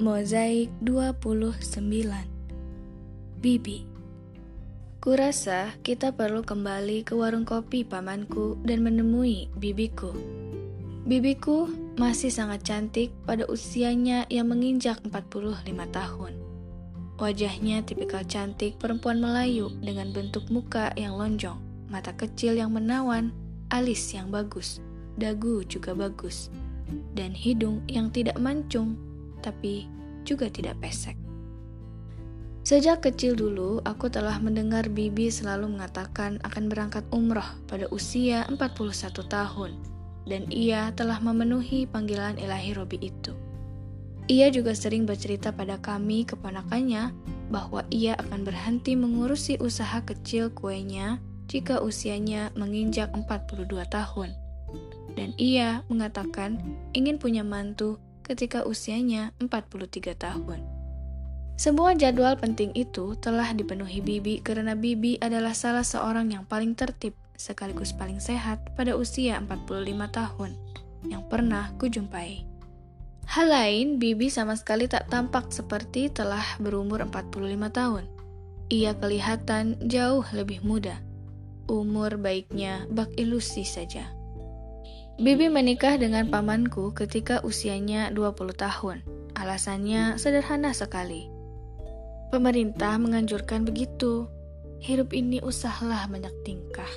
[0.00, 1.60] Mozaik 29
[3.36, 3.84] Bibi
[4.96, 10.08] Kurasa kita perlu kembali ke warung kopi pamanku dan menemui bibiku.
[11.04, 11.68] Bibiku
[12.00, 16.32] masih sangat cantik pada usianya yang menginjak 45 tahun.
[17.20, 21.60] Wajahnya tipikal cantik perempuan Melayu dengan bentuk muka yang lonjong,
[21.92, 23.36] mata kecil yang menawan,
[23.68, 24.80] alis yang bagus,
[25.20, 26.48] dagu juga bagus,
[27.12, 29.09] dan hidung yang tidak mancung
[29.40, 29.88] tapi
[30.22, 31.16] juga tidak pesek.
[32.60, 39.16] Sejak kecil dulu, aku telah mendengar Bibi selalu mengatakan akan berangkat umroh pada usia 41
[39.26, 39.72] tahun,
[40.28, 43.32] dan ia telah memenuhi panggilan ilahi Robi itu.
[44.30, 47.10] Ia juga sering bercerita pada kami keponakannya
[47.50, 51.18] bahwa ia akan berhenti mengurusi usaha kecil kuenya
[51.50, 54.30] jika usianya menginjak 42 tahun.
[55.18, 56.62] Dan ia mengatakan
[56.94, 57.98] ingin punya mantu
[58.30, 60.62] ketika usianya 43 tahun.
[61.58, 67.18] Semua jadwal penting itu telah dipenuhi Bibi karena Bibi adalah salah seorang yang paling tertib
[67.34, 70.54] sekaligus paling sehat pada usia 45 tahun
[71.10, 72.46] yang pernah kujumpai.
[73.28, 78.04] Hal lain, Bibi sama sekali tak tampak seperti telah berumur 45 tahun.
[78.70, 81.02] Ia kelihatan jauh lebih muda.
[81.66, 84.19] Umur baiknya bak ilusi saja.
[85.20, 89.04] Bibi menikah dengan pamanku ketika usianya 20 tahun.
[89.36, 91.28] Alasannya sederhana sekali.
[92.32, 94.24] Pemerintah menganjurkan begitu.
[94.80, 96.88] Hidup ini usahlah banyak tingkah.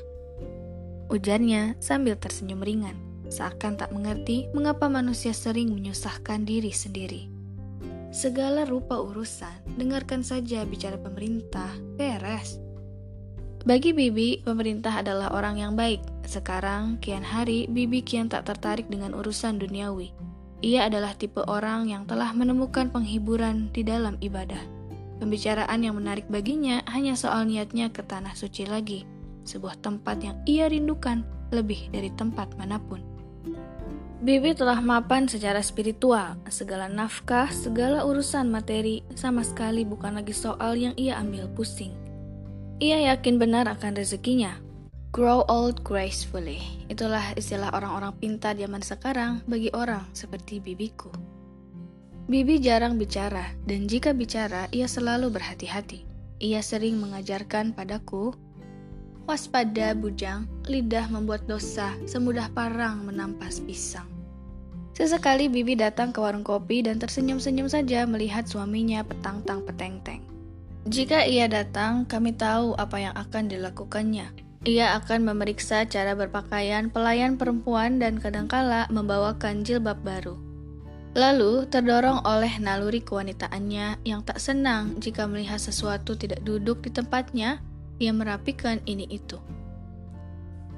[1.12, 2.96] Ujarnya sambil tersenyum ringan,
[3.28, 7.28] seakan tak mengerti mengapa manusia sering menyusahkan diri sendiri.
[8.16, 12.56] Segala rupa urusan, dengarkan saja bicara pemerintah, beres.
[13.68, 16.13] Bagi Bibi, pemerintah adalah orang yang baik.
[16.24, 20.16] Sekarang, kian hari, Bibi kian tak tertarik dengan urusan duniawi.
[20.64, 24.60] Ia adalah tipe orang yang telah menemukan penghiburan di dalam ibadah.
[25.20, 29.04] Pembicaraan yang menarik baginya hanya soal niatnya ke tanah suci lagi,
[29.44, 33.04] sebuah tempat yang ia rindukan lebih dari tempat mana pun.
[34.24, 40.80] Bibi telah mapan secara spiritual, segala nafkah, segala urusan materi sama sekali bukan lagi soal
[40.80, 41.92] yang ia ambil pusing.
[42.80, 44.64] Ia yakin benar akan rezekinya.
[45.14, 46.58] Grow old gracefully.
[46.90, 51.14] Itulah istilah orang-orang pintar zaman sekarang bagi orang seperti bibiku.
[52.26, 56.02] Bibi jarang bicara, dan jika bicara, ia selalu berhati-hati.
[56.42, 58.34] Ia sering mengajarkan padaku,
[59.24, 64.10] Waspada bujang, lidah membuat dosa, semudah parang menampas pisang.
[64.98, 70.26] Sesekali Bibi datang ke warung kopi dan tersenyum-senyum saja melihat suaminya petang-tang peteng-teng.
[70.92, 74.43] Jika ia datang, kami tahu apa yang akan dilakukannya.
[74.64, 80.40] Ia akan memeriksa cara berpakaian pelayan perempuan dan kadangkala membawakan jilbab baru.
[81.20, 87.60] Lalu, terdorong oleh naluri kewanitaannya yang tak senang jika melihat sesuatu tidak duduk di tempatnya,
[88.00, 89.36] ia merapikan ini itu.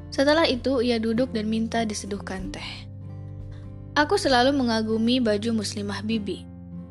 [0.10, 2.90] Setelah itu, ia duduk dan minta diseduhkan teh.
[3.94, 6.44] Aku selalu mengagumi baju muslimah bibi,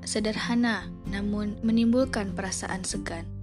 [0.06, 3.34] sederhana namun menimbulkan perasaan segan.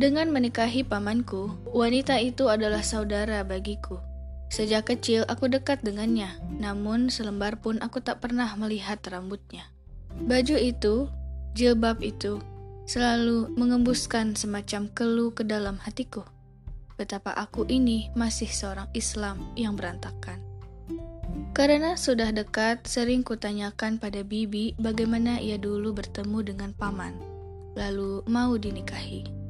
[0.00, 4.00] Dengan menikahi pamanku, wanita itu adalah saudara bagiku.
[4.48, 9.68] Sejak kecil aku dekat dengannya, namun selembar pun aku tak pernah melihat rambutnya.
[10.24, 11.04] Baju itu,
[11.52, 12.40] jilbab itu,
[12.88, 16.24] selalu mengembuskan semacam keluh ke dalam hatiku.
[16.96, 20.40] Betapa aku ini masih seorang Islam yang berantakan.
[21.52, 27.12] Karena sudah dekat, sering kutanyakan pada Bibi bagaimana ia dulu bertemu dengan paman,
[27.76, 29.40] lalu mau dinikahi.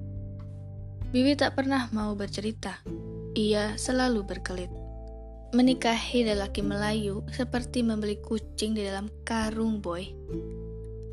[1.10, 2.86] Bibi tak pernah mau bercerita.
[3.34, 4.70] Ia selalu berkelit.
[5.50, 10.06] Menikahi lelaki Melayu seperti membeli kucing di dalam karung boy.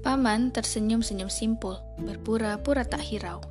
[0.05, 3.41] Paman tersenyum-senyum simpul, berpura-pura tak hirau.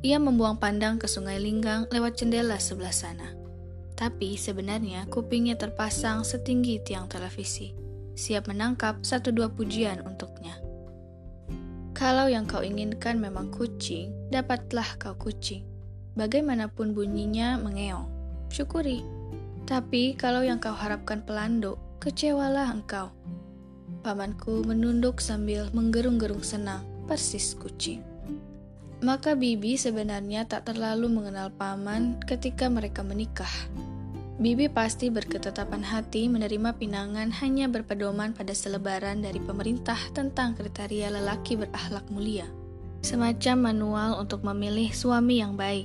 [0.00, 3.36] Ia membuang pandang ke sungai Linggang lewat jendela sebelah sana.
[4.00, 7.76] Tapi sebenarnya kupingnya terpasang setinggi tiang televisi,
[8.16, 10.69] siap menangkap satu dua pujian untuknya.
[12.00, 15.68] Kalau yang kau inginkan memang kucing, dapatlah kau kucing.
[16.16, 18.08] Bagaimanapun bunyinya mengeong,
[18.48, 19.04] syukuri.
[19.68, 23.12] Tapi kalau yang kau harapkan pelando, kecewalah engkau.
[24.00, 28.00] Pamanku menunduk sambil menggerung-gerung senang, persis kucing.
[29.04, 33.52] Maka Bibi sebenarnya tak terlalu mengenal paman ketika mereka menikah.
[34.40, 41.60] Bibi pasti berketetapan hati menerima pinangan hanya berpedoman pada selebaran dari pemerintah tentang kriteria lelaki
[41.60, 42.48] berakhlak mulia.
[43.04, 45.84] Semacam manual untuk memilih suami yang baik.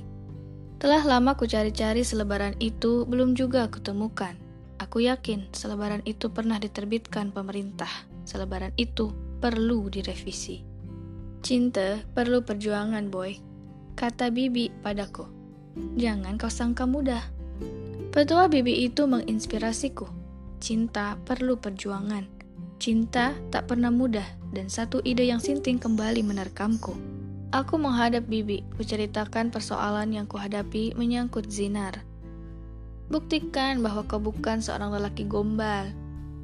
[0.80, 4.32] Telah lama ku cari-cari selebaran itu, belum juga kutemukan.
[4.80, 7.92] Aku yakin selebaran itu pernah diterbitkan pemerintah.
[8.24, 10.64] Selebaran itu perlu direvisi.
[11.44, 13.36] Cinta perlu perjuangan, boy.
[14.00, 15.28] Kata Bibi padaku.
[16.00, 17.35] Jangan kau sangka mudah.
[18.16, 20.08] Petua Bibi itu menginspirasiku.
[20.56, 22.24] Cinta perlu perjuangan.
[22.80, 24.24] Cinta tak pernah mudah
[24.56, 26.96] dan satu ide yang sinting kembali menerkamku.
[27.52, 32.08] Aku menghadap Bibi, kuceritakan persoalan yang kuhadapi menyangkut zinar.
[33.12, 35.92] Buktikan bahwa kau bukan seorang lelaki gombal.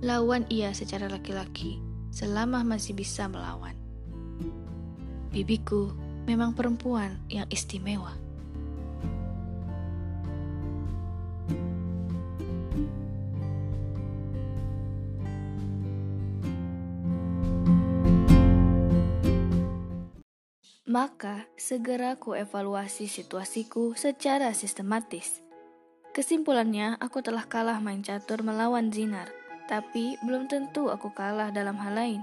[0.04, 1.80] Lawan ia secara laki-laki,
[2.12, 3.72] selama masih bisa melawan.
[5.32, 5.88] Bibiku
[6.28, 8.21] memang perempuan yang istimewa.
[20.92, 25.40] Maka segera ku evaluasi situasiku secara sistematis.
[26.12, 29.32] Kesimpulannya, aku telah kalah main catur melawan Zinar,
[29.72, 32.20] tapi belum tentu aku kalah dalam hal lain.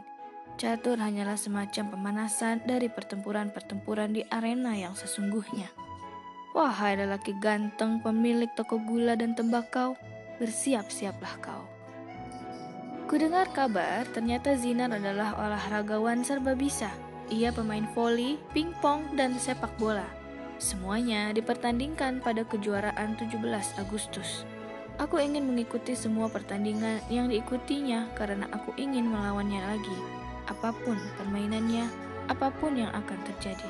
[0.62, 5.74] Catur hanyalah semacam pemanasan dari pertempuran-pertempuran di arena yang sesungguhnya.
[6.54, 9.98] Wahai lelaki ganteng pemilik toko gula dan tembakau,
[10.38, 11.66] bersiap-siaplah kau.
[13.10, 17.09] Kudengar kabar ternyata Zinar adalah olahragawan serba bisa.
[17.30, 20.06] Ia pemain voli, pingpong, dan sepak bola.
[20.58, 23.40] Semuanya dipertandingkan pada kejuaraan 17
[23.80, 24.44] Agustus.
[25.00, 31.86] Aku ingin mengikuti semua pertandingan yang diikutinya karena aku ingin melawannya lagi apa pun permainannya,
[32.28, 33.70] apa pun yang akan terjadi.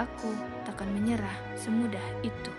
[0.00, 0.32] Aku
[0.64, 2.52] takkan menyerah semudah itu.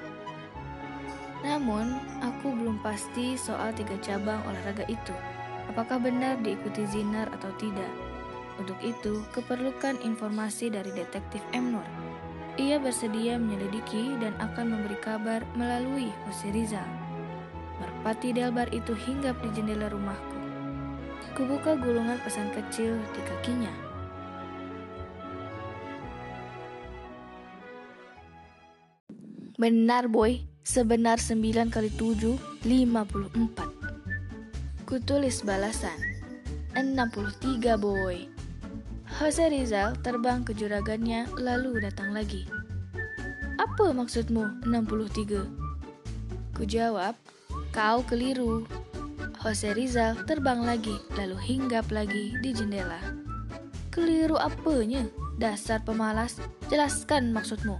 [1.41, 5.13] Namun, aku belum pasti soal tiga cabang olahraga itu.
[5.73, 7.89] Apakah benar diikuti Zinar atau tidak?
[8.59, 11.77] Untuk itu, keperlukan informasi dari detektif M.
[11.77, 11.87] Nur.
[12.59, 16.83] Ia bersedia menyelidiki dan akan memberi kabar melalui Jose Rizal.
[17.79, 20.35] Merpati Delbar itu hinggap di jendela rumahku.
[21.31, 23.71] Kubuka gulungan pesan kecil di kakinya.
[29.55, 34.89] Benar boy, sebenar 9 kali 7, 54.
[34.89, 35.95] Kutulis balasan,
[36.75, 38.40] 63 boy.
[39.21, 42.49] Jose Rizal terbang ke juragannya lalu datang lagi.
[43.61, 46.57] Apa maksudmu 63?
[46.57, 47.13] Ku jawab,
[47.69, 48.65] kau keliru.
[49.45, 52.97] Jose Rizal terbang lagi, lalu hinggap lagi di jendela.
[53.93, 55.05] Keliru apanya?
[55.37, 56.41] Dasar pemalas,
[56.73, 57.77] jelaskan maksudmu.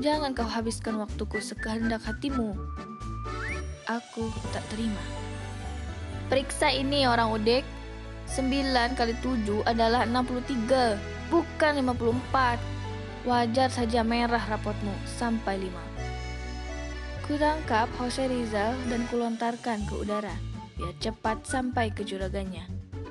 [0.00, 2.56] Jangan kau habiskan waktuku sekehendak hatimu.
[3.84, 5.04] Aku tak terima.
[6.32, 7.68] Periksa ini orang udek.
[8.30, 10.94] 9 kali 7 adalah 63,
[11.34, 12.62] bukan 54.
[13.26, 17.26] Wajar saja merah rapotmu sampai 5.
[17.26, 20.32] Kutangkap Jose Rizal dan kulontarkan ke udara
[20.78, 22.64] biar cepat sampai ke juragannya.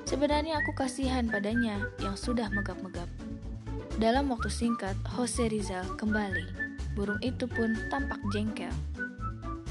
[0.08, 3.06] Sebenarnya aku kasihan padanya yang sudah megap-megap.
[4.00, 6.72] Dalam waktu singkat, Jose Rizal kembali.
[6.96, 8.72] Burung itu pun tampak jengkel.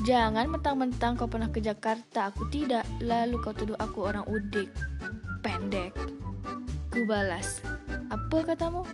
[0.07, 2.87] Jangan mentang-mentang kau pernah ke Jakarta, aku tidak.
[3.03, 4.71] Lalu kau tuduh aku orang udik.
[5.59, 5.91] Pendek.
[6.87, 7.59] Ku balas.
[8.07, 8.87] Apa katamu?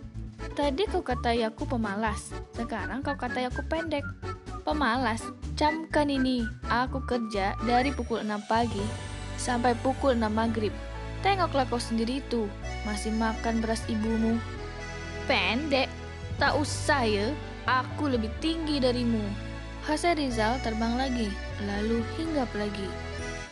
[0.58, 2.34] Tadi kau katai aku pemalas.
[2.58, 4.02] Sekarang kau katai aku pendek.
[4.66, 5.22] Pemalas,
[5.54, 6.42] camkan ini.
[6.66, 8.82] Aku kerja dari pukul 6 pagi
[9.38, 10.74] sampai pukul 6 maghrib.
[11.22, 12.50] Tengoklah kau sendiri itu,
[12.82, 14.34] masih makan beras ibumu.
[15.30, 15.86] Pendek,
[16.42, 17.30] tak usah ya,
[17.70, 19.22] aku lebih tinggi darimu.
[19.86, 21.30] Hasan Rizal terbang lagi,
[21.62, 22.90] lalu hinggap lagi.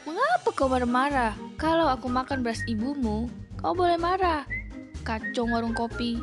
[0.02, 1.43] Mengapa kau marah-marah?
[1.54, 3.30] Kalau aku makan beras ibumu,
[3.62, 4.42] kau boleh marah.
[5.06, 6.18] Kacung warung kopi.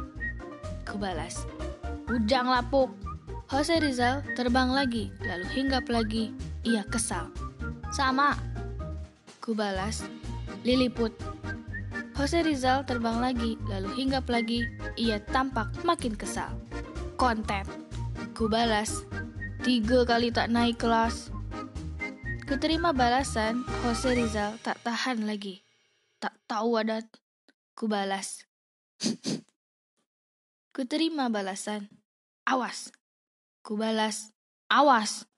[0.83, 1.47] Kebalas.
[2.11, 2.91] Ujang lapuk.
[3.47, 6.35] Jose Rizal terbang lagi, lalu hinggap lagi.
[6.67, 7.31] Ia kesal.
[7.95, 8.35] Sama.
[9.39, 10.03] Kubalas.
[10.67, 11.15] Liliput.
[12.15, 14.67] Jose Rizal terbang lagi, lalu hinggap lagi.
[14.99, 16.51] Ia tampak makin kesal.
[17.15, 17.63] Konten.
[18.35, 19.07] Kubalas.
[19.63, 21.31] Tiga kali tak naik kelas.
[22.51, 25.63] Kuterima balasan, Jose Rizal tak tahan lagi.
[26.19, 27.07] Tak tahu adat.
[27.79, 28.43] Kubalas.
[30.75, 31.87] Kuterima balasan.
[32.43, 32.91] Awas,
[33.63, 34.35] Ku balas,
[34.67, 35.31] awas.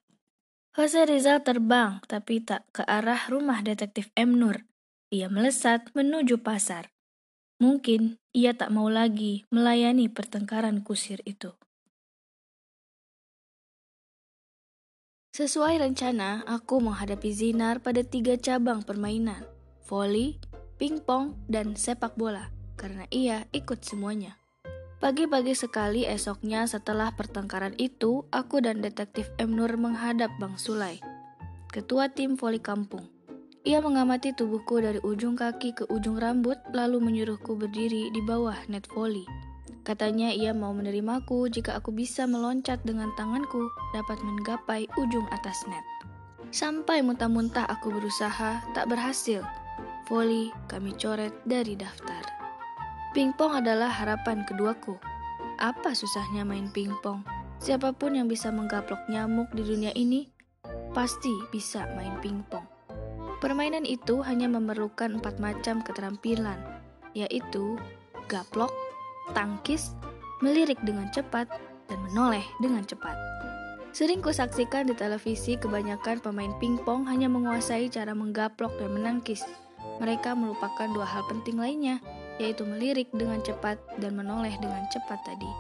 [0.73, 4.33] Jose Rizal terbang, tapi tak ke arah rumah detektif M.
[4.33, 4.65] Nur.
[5.13, 6.89] Ia melesat menuju pasar.
[7.61, 11.53] Mungkin ia tak mau lagi melayani pertengkaran kusir itu.
[15.33, 19.41] Sesuai rencana, aku menghadapi Zinar pada tiga cabang permainan,
[19.89, 20.37] voli,
[20.77, 24.37] pingpong, dan sepak bola, karena ia ikut semuanya.
[25.01, 29.57] Pagi-pagi sekali esoknya setelah pertengkaran itu, aku dan detektif M.
[29.57, 31.01] Nur menghadap Bang Sulai,
[31.73, 33.09] ketua tim voli kampung.
[33.65, 38.85] Ia mengamati tubuhku dari ujung kaki ke ujung rambut, lalu menyuruhku berdiri di bawah net
[38.93, 39.25] volley.
[39.83, 45.83] Katanya ia mau menerimaku jika aku bisa meloncat dengan tanganku dapat menggapai ujung atas net.
[46.55, 49.43] Sampai muntah-muntah aku berusaha, tak berhasil.
[50.07, 52.23] Volley kami coret dari daftar.
[53.11, 54.95] Pingpong adalah harapan keduaku.
[55.59, 57.21] Apa susahnya main pingpong?
[57.59, 60.27] Siapa pun yang bisa menggaplok nyamuk di dunia ini,
[60.91, 62.65] pasti bisa main pingpong.
[63.39, 66.59] Permainan itu hanya memerlukan empat macam keterampilan,
[67.15, 67.75] yaitu
[68.31, 68.71] gaplok,
[69.31, 69.95] tangkis,
[70.43, 71.47] melirik dengan cepat,
[71.87, 73.15] dan menoleh dengan cepat.
[73.93, 79.45] Sering kusaksikan di televisi kebanyakan pemain pingpong hanya menguasai cara menggaplok dan menangkis.
[80.01, 82.01] Mereka melupakan dua hal penting lainnya,
[82.41, 85.51] yaitu melirik dengan cepat dan menoleh dengan cepat tadi.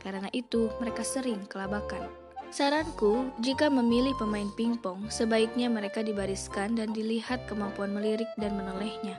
[0.00, 2.08] Karena itu, mereka sering kelabakan.
[2.52, 9.16] Saranku, jika memilih pemain pingpong, sebaiknya mereka dibariskan dan dilihat kemampuan melirik dan menolehnya.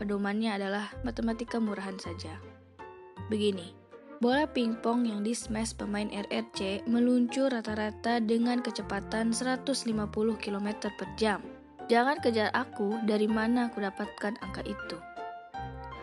[0.00, 2.49] Pedomannya adalah matematika murahan saja.
[3.30, 3.70] Begini,
[4.18, 9.86] bola pingpong yang di smash pemain RRC meluncur rata-rata dengan kecepatan 150
[10.42, 10.68] km
[10.98, 11.38] per jam.
[11.86, 14.98] Jangan kejar aku dari mana aku dapatkan angka itu.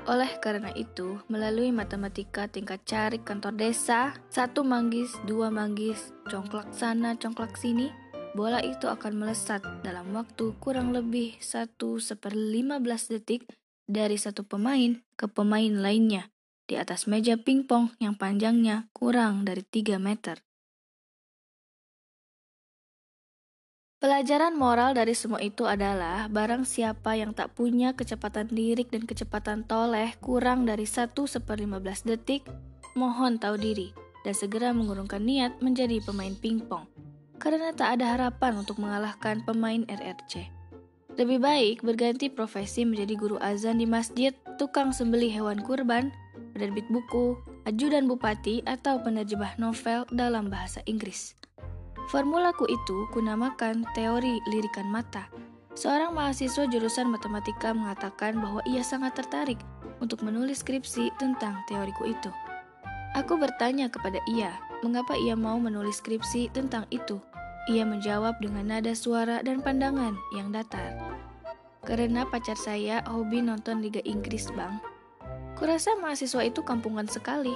[0.08, 7.20] Oleh karena itu, melalui matematika tingkat cari kantor desa, satu manggis, dua manggis, congklak sana,
[7.20, 7.92] congklak sini,
[8.32, 13.52] bola itu akan melesat dalam waktu kurang lebih satu seper lima belas detik
[13.84, 16.32] dari satu pemain ke pemain lainnya
[16.68, 20.44] di atas meja pingpong yang panjangnya kurang dari 3 meter.
[23.98, 29.66] Pelajaran moral dari semua itu adalah barang siapa yang tak punya kecepatan lirik dan kecepatan
[29.66, 32.46] toleh kurang dari 1 seper 15 detik,
[32.94, 33.90] mohon tahu diri
[34.22, 36.86] dan segera mengurungkan niat menjadi pemain pingpong.
[37.42, 40.46] Karena tak ada harapan untuk mengalahkan pemain RRC.
[41.18, 44.30] Lebih baik berganti profesi menjadi guru azan di masjid,
[44.62, 46.14] tukang sembeli hewan kurban,
[46.56, 51.38] penerbit buku, ajudan bupati, atau penerjemah novel dalam bahasa Inggris.
[52.08, 55.28] Formulaku itu kunamakan teori lirikan mata.
[55.78, 59.62] Seorang mahasiswa jurusan matematika mengatakan bahwa ia sangat tertarik
[60.02, 62.32] untuk menulis skripsi tentang teoriku itu.
[63.14, 67.22] Aku bertanya kepada ia, mengapa ia mau menulis skripsi tentang itu.
[67.68, 70.96] Ia menjawab dengan nada suara dan pandangan yang datar.
[71.84, 74.80] Karena pacar saya hobi nonton Liga Inggris, Bang.
[75.58, 77.54] Kurasa mahasiswa itu kampungan sekali.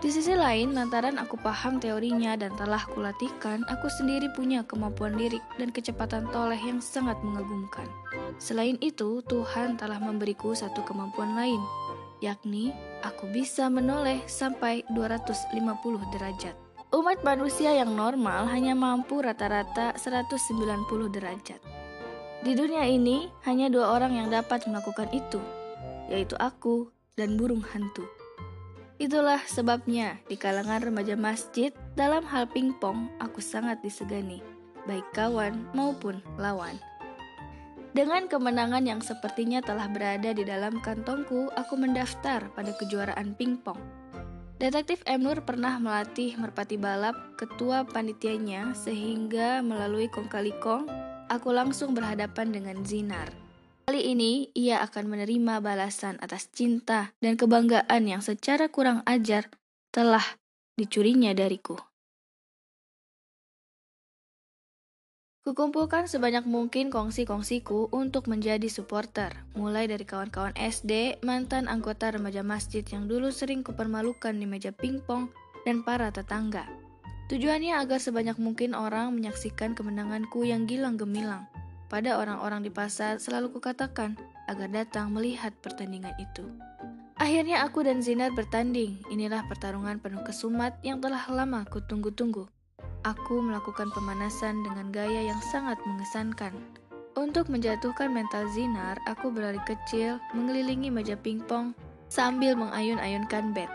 [0.00, 5.44] Di sisi lain, lantaran aku paham teorinya dan telah kulatihkan, aku sendiri punya kemampuan lirik
[5.60, 7.84] dan kecepatan toleh yang sangat mengagumkan.
[8.40, 11.60] Selain itu, Tuhan telah memberiku satu kemampuan lain,
[12.24, 12.72] yakni
[13.04, 15.52] aku bisa menoleh sampai 250
[16.16, 16.56] derajat.
[16.92, 21.60] Umat manusia yang normal hanya mampu rata-rata 190 derajat.
[22.40, 25.40] Di dunia ini, hanya dua orang yang dapat melakukan itu,
[26.08, 28.06] yaitu aku dan burung hantu.
[28.98, 34.38] Itulah sebabnya di kalangan remaja masjid dalam hal pingpong aku sangat disegani,
[34.86, 36.78] baik kawan maupun lawan.
[37.94, 43.78] Dengan kemenangan yang sepertinya telah berada di dalam kantongku, aku mendaftar pada kejuaraan pingpong.
[44.58, 45.22] Detektif M.
[45.22, 50.86] Nur pernah melatih merpati balap ketua panitianya sehingga melalui kong kali kong,
[51.30, 53.43] aku langsung berhadapan dengan Zinar.
[53.94, 59.46] Kali ini ia akan menerima balasan atas cinta dan kebanggaan yang secara kurang ajar
[59.94, 60.34] telah
[60.74, 61.78] dicurinya dariku.
[65.46, 72.82] Kukumpulkan sebanyak mungkin kongsi-kongsiku untuk menjadi supporter, mulai dari kawan-kawan SD, mantan anggota remaja masjid
[72.90, 75.30] yang dulu sering kupermalukan di meja pingpong,
[75.62, 76.66] dan para tetangga.
[77.30, 81.46] Tujuannya agar sebanyak mungkin orang menyaksikan kemenanganku yang gilang gemilang.
[81.92, 84.16] Pada orang-orang di pasar selalu kukatakan
[84.48, 86.44] agar datang melihat pertandingan itu.
[87.14, 88.98] Akhirnya aku dan Zinar bertanding.
[89.06, 92.50] Inilah pertarungan penuh kesumat yang telah lama kutunggu-tunggu.
[93.06, 96.56] Aku melakukan pemanasan dengan gaya yang sangat mengesankan.
[97.14, 101.70] Untuk menjatuhkan mental Zinar, aku berlari kecil mengelilingi meja pingpong
[102.10, 103.70] sambil mengayun-ayunkan bat.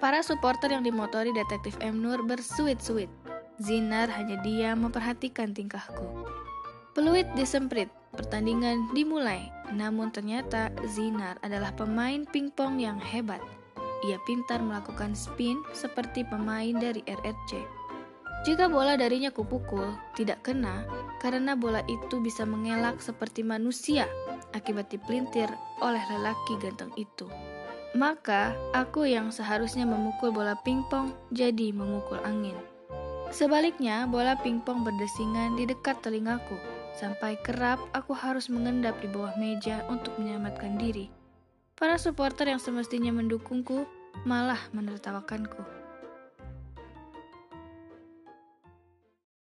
[0.00, 2.00] Para supporter yang dimotori detektif M.
[2.00, 3.12] Nur bersuit-suit.
[3.60, 6.24] Zinar hanya diam memperhatikan tingkahku.
[6.94, 9.50] Peluit disemprit, pertandingan dimulai.
[9.74, 13.42] Namun ternyata Zinar adalah pemain pingpong yang hebat.
[14.06, 17.66] Ia pintar melakukan spin seperti pemain dari RRC.
[18.46, 20.86] Jika bola darinya kupukul, tidak kena
[21.18, 24.06] karena bola itu bisa mengelak seperti manusia
[24.54, 25.50] akibat dipelintir
[25.82, 27.26] oleh lelaki ganteng itu.
[27.98, 32.54] Maka aku yang seharusnya memukul bola pingpong jadi memukul angin.
[33.34, 39.82] Sebaliknya, bola pingpong berdesingan di dekat telingaku Sampai kerap aku harus mengendap di bawah meja
[39.90, 41.10] untuk menyelamatkan diri.
[41.74, 43.82] Para supporter yang semestinya mendukungku
[44.22, 45.84] malah menertawakanku.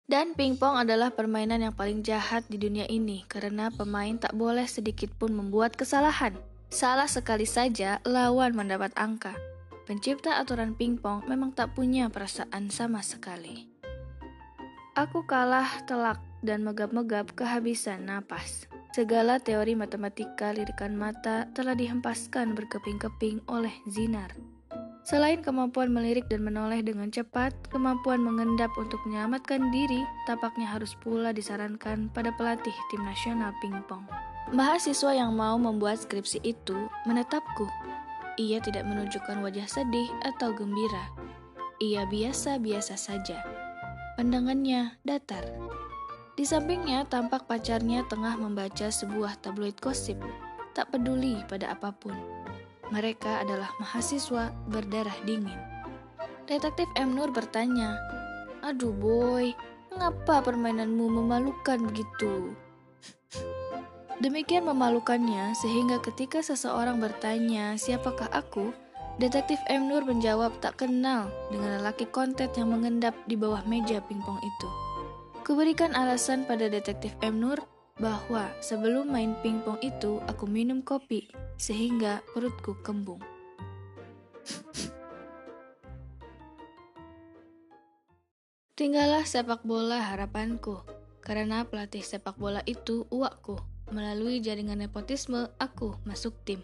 [0.07, 5.13] Dan pingpong adalah permainan yang paling jahat di dunia ini karena pemain tak boleh sedikit
[5.13, 6.33] pun membuat kesalahan.
[6.71, 9.37] Salah sekali saja lawan mendapat angka.
[9.85, 13.67] Pencipta aturan pingpong memang tak punya perasaan sama sekali.
[14.97, 18.71] Aku kalah telak dan megap-megap kehabisan napas.
[18.95, 24.33] Segala teori matematika lirikan mata telah dihempaskan berkeping-keping oleh Zinar.
[25.07, 31.31] Selain kemampuan melirik dan menoleh dengan cepat, kemampuan mengendap untuk menyelamatkan diri tapaknya harus pula
[31.31, 34.03] disarankan pada pelatih tim nasional pingpong.
[34.51, 37.71] Mahasiswa yang mau membuat skripsi itu menetapku.
[38.39, 41.11] Ia tidak menunjukkan wajah sedih atau gembira.
[41.79, 43.47] Ia biasa-biasa saja.
[44.19, 45.47] Pandangannya datar.
[46.37, 50.21] Di sampingnya tampak pacarnya tengah membaca sebuah tabloid gosip,
[50.77, 52.13] tak peduli pada apa pun.
[52.93, 55.57] Mereka adalah mahasiswa berdarah dingin.
[56.45, 57.17] Detektif M.
[57.17, 57.97] Nur bertanya,
[58.61, 59.57] Aduh boy,
[59.91, 62.53] mengapa permainanmu memalukan begitu?
[64.21, 68.77] Demikian memalukannya sehingga ketika seseorang bertanya siapakah aku,
[69.17, 69.89] Detektif M.
[69.89, 74.86] Nur menjawab tak kenal dengan lelaki kontet yang mengendap di bawah meja pingpong itu.
[75.47, 77.39] Kuberikan alasan pada detektif M.
[77.39, 77.63] Nur
[78.03, 83.23] bahwa sebelum main pingpong itu aku minum kopi sehingga perutku kembung.
[88.75, 90.83] Tinggallah sepak bola harapanku,
[91.23, 93.55] karena pelatih sepak bola itu uakku.
[93.95, 96.59] Melalui jaringan nepotisme, aku masuk tim.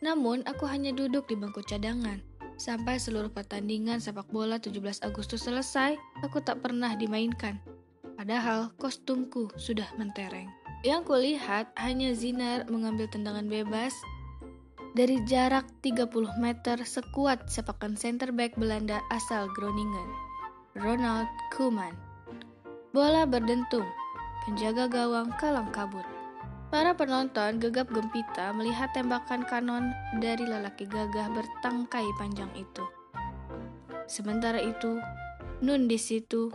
[0.00, 2.24] Namun, aku hanya duduk di bangku cadangan.
[2.56, 7.60] Sampai seluruh pertandingan sepak bola 17 Agustus selesai, aku tak pernah dimainkan.
[8.20, 10.52] Padahal kostumku sudah mentereng.
[10.84, 13.96] Yang kulihat hanya Zinar mengambil tendangan bebas
[14.92, 20.04] dari jarak 30 meter sekuat sepakan center back Belanda asal Groningen,
[20.76, 21.96] Ronald Koeman.
[22.92, 23.88] Bola berdentung,
[24.44, 26.04] penjaga gawang kalang kabut.
[26.68, 32.84] Para penonton gegap gempita melihat tembakan kanon dari lelaki gagah bertangkai panjang itu.
[34.04, 35.00] Sementara itu,
[35.60, 36.48] Nun di situ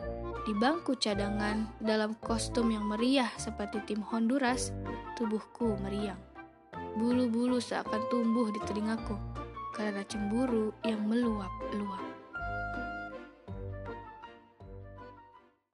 [0.46, 4.70] di bangku cadangan dalam kostum yang meriah seperti tim Honduras,
[5.18, 6.22] tubuhku meriang.
[6.96, 9.18] Bulu-bulu seakan tumbuh di telingaku
[9.74, 12.15] karena cemburu yang meluap-luap.